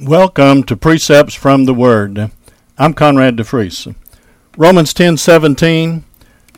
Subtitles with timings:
[0.00, 2.30] Welcome to Precepts from the Word.
[2.78, 3.96] I'm Conrad DeFries.
[4.56, 6.04] Romans 10:17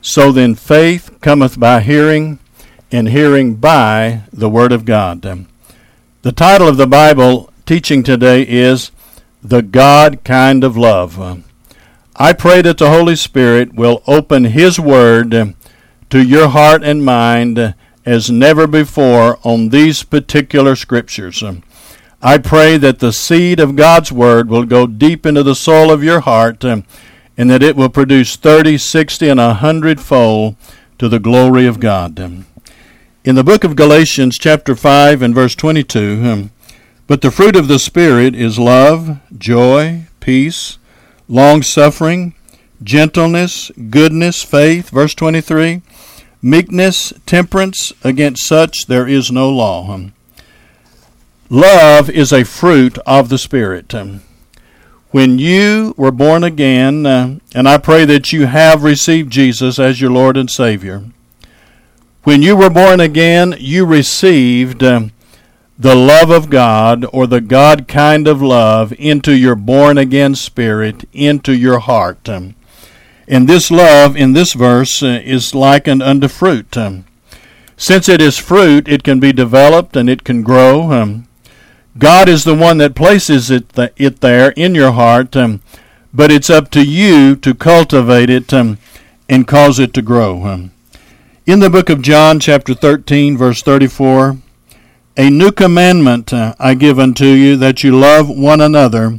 [0.02, 2.38] So then faith cometh by hearing
[2.92, 5.22] and hearing by the word of God.
[6.20, 8.90] The title of the Bible teaching today is
[9.42, 11.42] The God Kind of Love.
[12.16, 15.54] I pray that the Holy Spirit will open his word
[16.10, 21.42] to your heart and mind as never before on these particular scriptures.
[22.22, 26.04] I pray that the seed of God's Word will go deep into the soul of
[26.04, 26.84] your heart um,
[27.38, 30.56] and that it will produce 30, 60, and a fold
[30.98, 32.20] to the glory of God.
[32.20, 32.44] Um,
[33.24, 36.50] in the book of Galatians, chapter 5, and verse 22, um,
[37.06, 40.76] but the fruit of the Spirit is love, joy, peace,
[41.26, 42.34] long suffering,
[42.82, 45.80] gentleness, goodness, faith, verse 23,
[46.42, 49.98] meekness, temperance, against such there is no law.
[51.52, 53.92] Love is a fruit of the Spirit.
[55.10, 60.00] When you were born again, uh, and I pray that you have received Jesus as
[60.00, 61.06] your Lord and Savior,
[62.22, 65.08] when you were born again, you received uh,
[65.76, 71.08] the love of God or the God kind of love into your born again spirit,
[71.12, 72.28] into your heart.
[72.28, 72.54] Um,
[73.26, 76.76] and this love in this verse uh, is likened unto fruit.
[76.76, 77.06] Um,
[77.76, 80.92] since it is fruit, it can be developed and it can grow.
[80.92, 81.26] Um,
[81.98, 85.60] God is the one that places it, th- it there in your heart, um,
[86.14, 88.78] but it's up to you to cultivate it um,
[89.28, 90.44] and cause it to grow.
[90.44, 90.70] Um.
[91.46, 94.36] In the book of John, chapter 13, verse 34,
[95.16, 99.18] a new commandment uh, I give unto you, that you love one another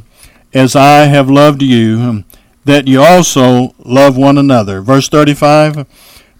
[0.54, 2.24] as I have loved you, um,
[2.64, 4.80] that you also love one another.
[4.80, 5.86] Verse 35,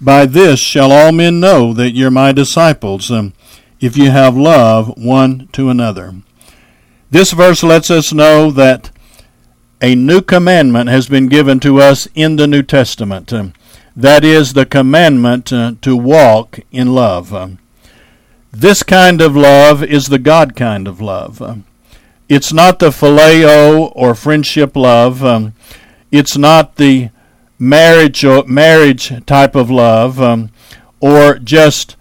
[0.00, 3.34] by this shall all men know that you're my disciples um,
[3.82, 6.14] if you have love one to another.
[7.10, 8.90] This verse lets us know that
[9.82, 13.32] a new commandment has been given to us in the New Testament.
[13.32, 13.52] Um,
[13.96, 17.34] that is the commandment uh, to walk in love.
[17.34, 17.58] Um,
[18.52, 21.42] this kind of love is the God kind of love.
[21.42, 21.64] Um,
[22.28, 25.52] it's not the phileo or friendship love.
[26.12, 27.10] It's not the
[27.58, 30.18] marriage or marriage type of love
[31.00, 31.96] or just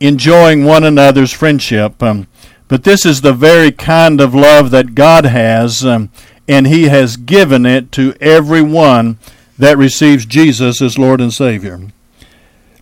[0.00, 2.02] enjoying one another's friendship.
[2.02, 2.26] Um,
[2.68, 6.10] but this is the very kind of love that God has, um,
[6.48, 9.18] and He has given it to everyone
[9.58, 11.80] that receives Jesus as Lord and Savior.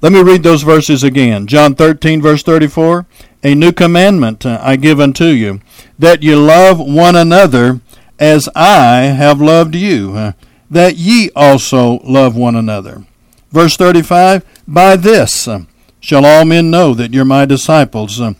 [0.00, 1.46] Let me read those verses again.
[1.46, 3.06] John 13, verse 34.
[3.44, 5.60] A new commandment uh, I give unto you,
[5.98, 7.80] that ye love one another
[8.18, 10.32] as I have loved you, uh,
[10.70, 13.04] that ye also love one another.
[13.50, 14.44] Verse 35.
[14.66, 15.64] By this uh,
[16.02, 18.34] shall all men know that you're my disciples, uh,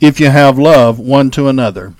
[0.00, 1.94] if you have love one to another.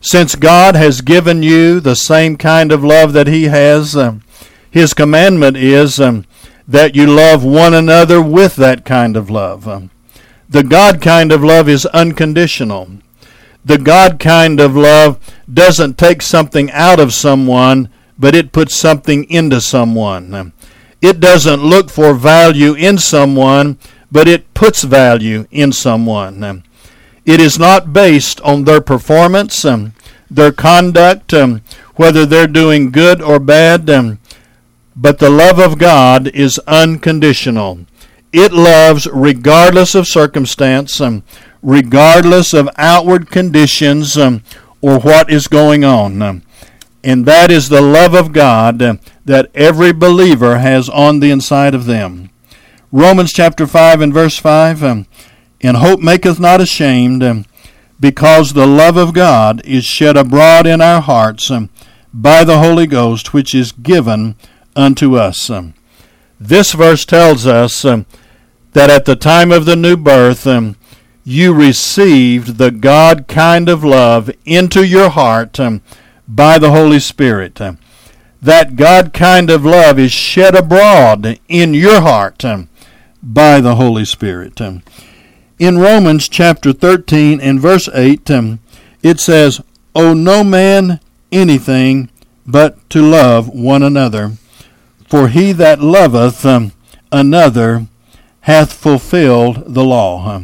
[0.00, 4.22] Since God has given you the same kind of love that He has, um,
[4.70, 6.24] His commandment is um,
[6.66, 9.68] that you love one another with that kind of love.
[9.68, 9.90] Um,
[10.48, 12.88] the God kind of love is unconditional.
[13.64, 15.18] The God kind of love
[15.52, 20.32] doesn't take something out of someone, but it puts something into someone.
[20.32, 20.52] Um,
[21.02, 23.78] it doesn't look for value in someone,
[24.10, 26.64] but it puts value in someone.
[27.24, 29.92] It is not based on their performance, um,
[30.30, 31.62] their conduct, um,
[31.96, 34.18] whether they're doing good or bad, um,
[34.96, 37.80] but the love of God is unconditional.
[38.32, 41.22] It loves regardless of circumstance, um,
[41.62, 44.42] regardless of outward conditions um,
[44.80, 46.42] or what is going on.
[47.04, 48.78] and that is the love of God
[49.24, 52.30] that every believer has on the inside of them.
[52.90, 55.06] Romans chapter 5 and verse 5 um,
[55.60, 57.44] And hope maketh not ashamed, um,
[58.00, 61.68] because the love of God is shed abroad in our hearts um,
[62.14, 64.36] by the Holy Ghost, which is given
[64.74, 65.50] unto us.
[66.40, 68.06] This verse tells us that
[68.76, 70.46] at the time of the new birth,
[71.24, 75.58] you received the God kind of love into your heart
[76.26, 77.60] by the Holy Spirit
[78.40, 82.44] that God kind of love is shed abroad in your heart
[83.22, 84.60] by the Holy Spirit.
[84.60, 84.82] Um,
[85.58, 88.60] in Romans chapter 13 and verse 8, um,
[89.02, 89.60] it says,
[89.94, 91.00] Owe no man
[91.32, 92.10] anything
[92.46, 94.32] but to love one another.
[95.08, 96.72] For he that loveth um,
[97.10, 97.86] another
[98.42, 100.42] hath fulfilled the law.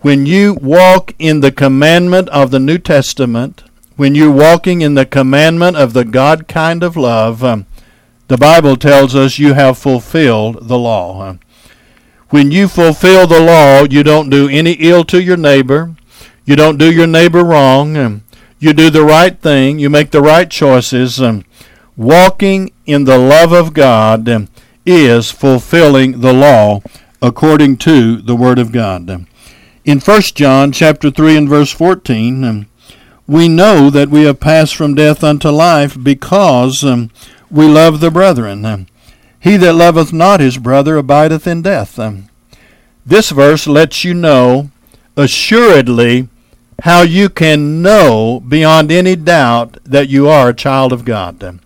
[0.00, 3.62] When you walk in the commandment of the New Testament,
[3.96, 7.40] when you're walking in the commandment of the God kind of love,
[8.28, 11.38] the Bible tells us you have fulfilled the law.
[12.32, 15.94] When you fulfill the law, you don't do any ill to your neighbor.
[16.46, 18.22] You don't do your neighbor wrong.
[18.58, 21.20] you do the right thing, you make the right choices.
[21.20, 21.44] Um,
[21.94, 24.48] walking in the love of God um,
[24.86, 26.80] is fulfilling the law
[27.20, 29.26] according to the Word of God.
[29.84, 32.66] In 1 John chapter 3 and verse 14, um,
[33.26, 37.10] we know that we have passed from death unto life because um,
[37.50, 38.86] we love the brethren.
[39.42, 41.98] He that loveth not his brother abideth in death.
[41.98, 42.28] Um,
[43.04, 44.70] this verse lets you know
[45.16, 46.28] assuredly
[46.82, 51.60] how you can know beyond any doubt that you are a child of God, um,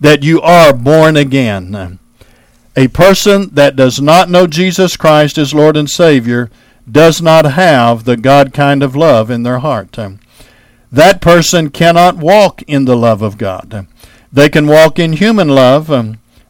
[0.00, 1.74] that you are born again.
[1.76, 1.98] Um,
[2.74, 6.50] a person that does not know Jesus Christ as Lord and Savior
[6.90, 9.96] does not have the God kind of love in their heart.
[9.96, 10.18] Um,
[10.90, 13.86] that person cannot walk in the love of God.
[14.32, 15.88] They can walk in human love.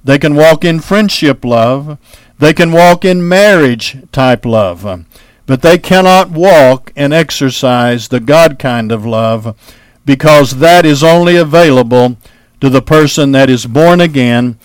[0.04, 1.98] They can walk in friendship love.
[2.38, 5.06] They can walk in marriage type love.
[5.46, 9.56] But they cannot walk and exercise the God kind of love
[10.04, 12.16] because that is only available
[12.60, 14.58] to the person that is born again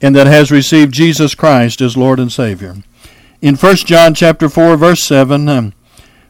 [0.00, 2.76] and that has received Jesus Christ as Lord and Savior.
[3.40, 5.72] In 1 John chapter 4 verse 7, um,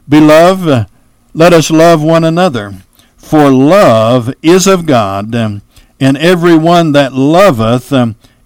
[0.08, 0.86] Beloved,
[1.32, 2.74] let us love one another,
[3.16, 5.62] for love is of God, and
[6.00, 7.92] every one that loveth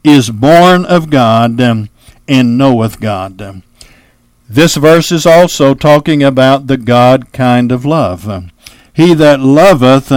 [0.05, 1.89] is born of God um,
[2.27, 3.41] and knoweth God.
[3.43, 3.63] Um,
[4.49, 8.29] this verse is also talking about the God kind of love.
[8.29, 8.51] Um,
[8.93, 10.13] he that loveth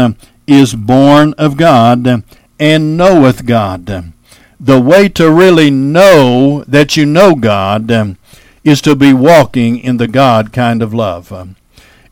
[0.48, 2.24] is born of God
[2.60, 4.14] and knoweth God.
[4.60, 8.18] The way to really know that you know God
[8.64, 11.56] is to be walking in the God kind of love.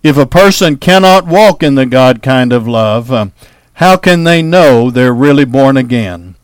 [0.02, 3.32] If a person cannot walk in the God kind of love,
[3.74, 6.36] how can they know they're really born again?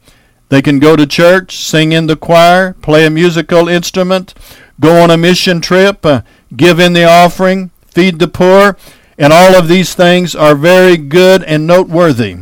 [0.56, 4.34] They can go to church, sing in the choir, play a musical instrument,
[4.80, 6.22] go on a mission trip, uh,
[6.56, 8.78] give in the offering, feed the poor,
[9.18, 12.38] and all of these things are very good and noteworthy.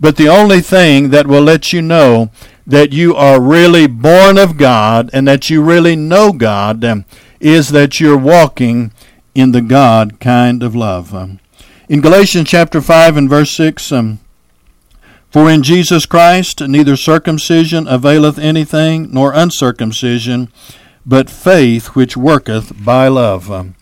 [0.00, 2.28] But the only thing that will let you know
[2.66, 7.04] that you are really born of God and that you really know God um,
[7.38, 8.90] is that you're walking
[9.32, 11.14] in the God kind of love.
[11.14, 11.38] Um,
[11.88, 14.18] in Galatians chapter 5 and verse 6, um,
[15.34, 20.48] For in Jesus Christ neither circumcision availeth anything, nor uncircumcision,
[21.04, 23.50] but faith which worketh by love.
[23.50, 23.74] Um,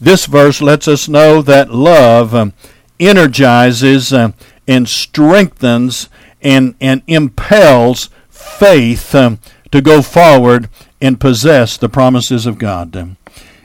[0.00, 2.54] this verse lets us know that love um,
[2.98, 4.32] energizes uh,
[4.66, 6.08] and strengthens
[6.42, 9.38] and, and impels faith um,
[9.70, 10.68] to go forward
[11.00, 12.96] and possess the promises of God.
[12.96, 13.16] Um,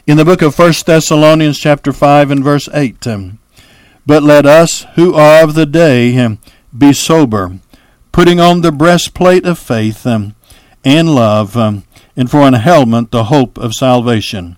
[0.06, 3.08] in the book of 1 Thessalonians chapter 5 and verse 8.
[3.08, 3.40] Um,
[4.06, 6.38] but let us who are of the day um,
[6.78, 7.60] be sober,
[8.12, 10.36] putting on the breastplate of faith um,
[10.84, 11.84] and love, um,
[12.16, 14.58] and for an helmet the hope of salvation.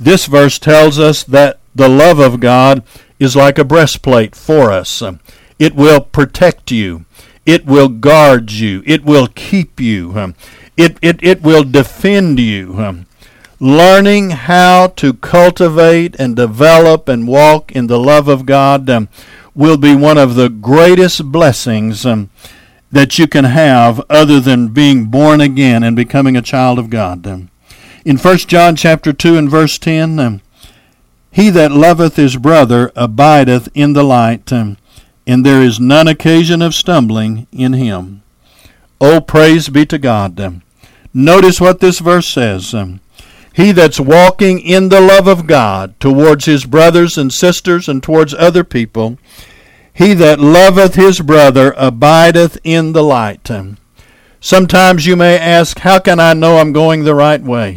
[0.00, 2.82] This verse tells us that the love of God
[3.18, 5.00] is like a breastplate for us.
[5.00, 5.20] Um,
[5.58, 7.04] it will protect you.
[7.46, 8.82] It will guard you.
[8.86, 10.18] It will keep you.
[10.18, 10.34] Um,
[10.76, 13.04] it, it, it will defend you
[13.62, 19.08] learning how to cultivate and develop and walk in the love of God um,
[19.54, 22.30] will be one of the greatest blessings um,
[22.90, 27.26] that you can have other than being born again and becoming a child of God.
[27.26, 27.50] Um,
[28.04, 30.40] in 1 John chapter 2 and verse 10, um,
[31.30, 34.76] he that loveth his brother abideth in the light, um,
[35.26, 38.22] and there is none occasion of stumbling in him.
[39.00, 40.38] Oh, praise be to God.
[40.40, 40.62] Um,
[41.14, 42.74] notice what this verse says.
[42.74, 43.00] Um,
[43.52, 48.34] he that's walking in the love of God towards his brothers and sisters and towards
[48.34, 49.18] other people,
[49.92, 53.50] he that loveth his brother abideth in the light.
[54.40, 57.72] Sometimes you may ask, How can I know I'm going the right way?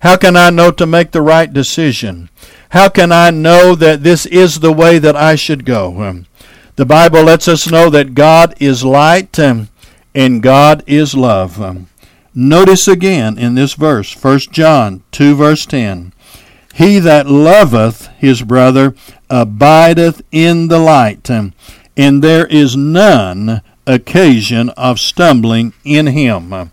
[0.00, 2.30] How can I know to make the right decision?
[2.70, 6.24] How can I know that this is the way that I should go?
[6.76, 9.68] The Bible lets us know that God is light and
[10.42, 11.86] God is love.
[12.36, 16.12] Notice again in this verse, 1 John 2, verse 10
[16.74, 18.96] He that loveth his brother
[19.30, 21.52] abideth in the light, and
[22.24, 26.72] there is none occasion of stumbling in him.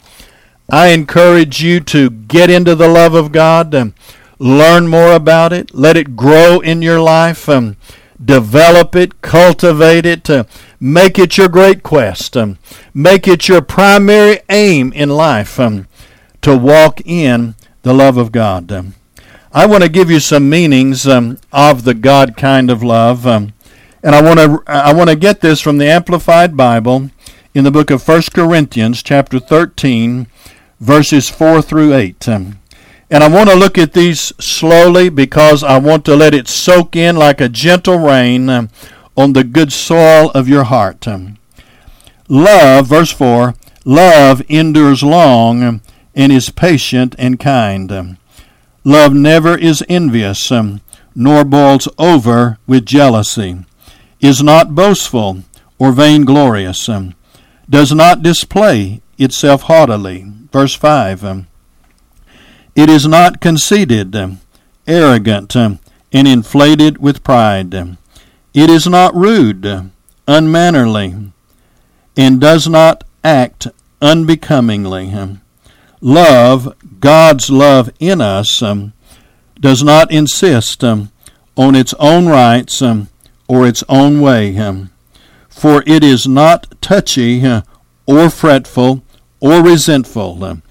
[0.68, 3.94] I encourage you to get into the love of God,
[4.39, 7.48] learn more about it, let it grow in your life,
[8.24, 10.30] develop it, cultivate it.
[10.30, 10.44] Uh,
[10.84, 12.36] Make it your great quest.
[12.36, 12.58] Um,
[12.92, 15.86] make it your primary aim in life um,
[16.42, 18.72] to walk in the love of God.
[18.72, 18.96] Um,
[19.54, 23.54] I want to give you some meanings um, of the God kind of love, um,
[24.01, 27.12] and I want to I want to get this from the Amplified Bible
[27.54, 30.25] in the book of 1 Corinthians, chapter 13,
[30.80, 32.28] verses 4 through 8.
[33.13, 36.96] And I want to look at these slowly because I want to let it soak
[36.96, 41.06] in like a gentle rain on the good soil of your heart.
[42.30, 43.53] Love, verse 4,
[43.84, 45.82] love endures long
[46.15, 48.18] and is patient and kind.
[48.86, 50.50] Love never is envious,
[51.13, 53.58] nor boils over with jealousy,
[54.22, 55.44] is not boastful
[55.77, 56.89] or vainglorious,
[57.70, 60.32] does not display itself haughtily.
[60.53, 61.46] Verse 5
[62.75, 64.16] It is not conceited,
[64.88, 65.80] arrogant, and
[66.13, 67.74] inflated with pride.
[68.54, 69.92] It is not rude,
[70.28, 71.16] unmannerly,
[72.18, 73.68] and does not act
[74.01, 75.13] unbecomingly.
[76.00, 78.63] Love, God's love in us,
[79.60, 81.10] does not insist on
[81.58, 84.88] its own rights or its own way,
[85.50, 87.44] for it is not touchy
[88.06, 89.04] or fretful
[89.40, 90.62] or resentful.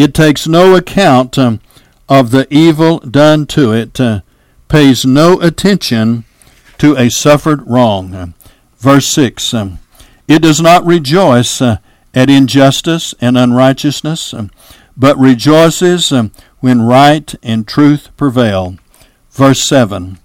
[0.00, 1.60] Um, it takes no account um,
[2.08, 4.20] of the evil done to it, uh,
[4.68, 6.24] pays no attention
[6.78, 8.34] to a suffered wrong.
[8.78, 9.54] Verse 6
[10.26, 11.76] It does not rejoice uh,
[12.14, 14.34] at injustice and unrighteousness,
[14.96, 16.12] but rejoices
[16.60, 18.76] when right and truth prevail.
[19.30, 20.18] Verse 7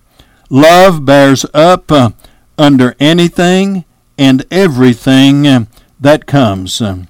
[0.50, 2.12] Love bears up uh,
[2.58, 3.84] under anything
[4.18, 5.66] and everything uh,
[6.00, 7.04] that comes, uh,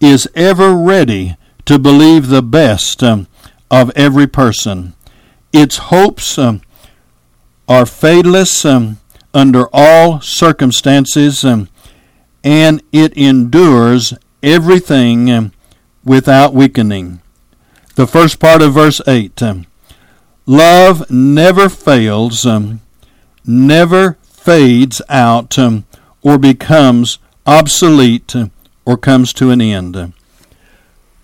[0.00, 1.36] is ever ready
[1.70, 3.28] to believe the best um,
[3.70, 4.92] of every person.
[5.52, 6.60] Its hopes um,
[7.68, 8.98] are fadeless um,
[9.32, 11.68] under all circumstances, um,
[12.42, 14.12] and it endures
[14.42, 15.52] everything um,
[16.04, 17.20] without weakening.
[17.94, 19.66] The first part of verse 8 um,
[20.46, 22.44] Love never fails,
[23.46, 28.34] never fades out, or becomes obsolete,
[28.84, 30.12] or comes to an end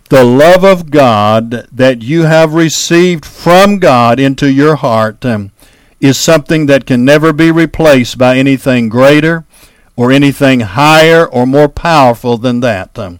[0.08, 5.52] the love of God that you have received from God into your heart um,
[6.00, 9.44] is something that can never be replaced by anything greater
[9.96, 12.98] or anything higher or more powerful than that.
[12.98, 13.18] Um,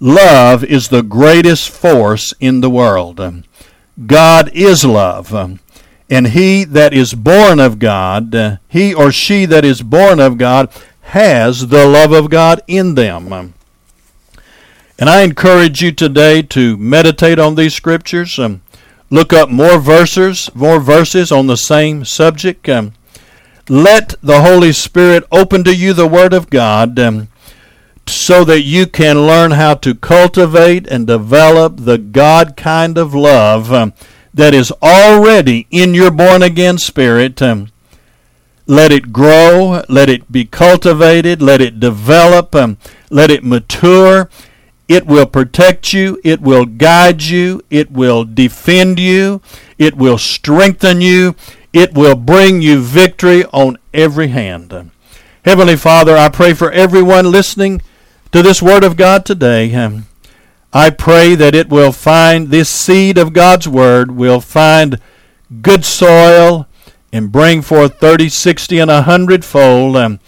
[0.00, 3.20] love is the greatest force in the world.
[3.20, 3.44] Um,
[4.06, 5.32] God is love.
[6.10, 10.36] And he that is born of God, uh, he or she that is born of
[10.36, 10.70] God,
[11.02, 13.54] has the love of God in them.
[14.96, 18.38] And I encourage you today to meditate on these scriptures.
[18.38, 18.62] Um,
[19.10, 22.68] look up more verses, more verses on the same subject.
[22.68, 22.92] Um,
[23.68, 27.26] let the Holy Spirit open to you the Word of God um,
[28.06, 33.70] so that you can learn how to cultivate and develop the God kind of love
[34.32, 37.40] that is already in your born again spirit.
[37.40, 42.54] Let it grow, let it be cultivated, let it develop,
[43.10, 44.28] let it mature
[44.88, 46.20] it will protect you.
[46.22, 47.62] It will guide you.
[47.70, 49.40] It will defend you.
[49.78, 51.34] It will strengthen you.
[51.72, 54.90] It will bring you victory on every hand.
[55.44, 57.82] Heavenly Father, I pray for everyone listening
[58.32, 59.74] to this Word of God today.
[60.72, 65.00] I pray that it will find this seed of God's Word will find
[65.62, 66.66] good soil
[67.12, 70.18] and bring forth 30, 60, and a hundredfold.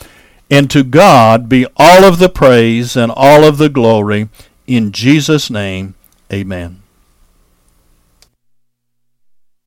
[0.51, 4.29] And to God be all of the praise and all of the glory.
[4.67, 5.95] In Jesus' name,
[6.33, 6.83] amen.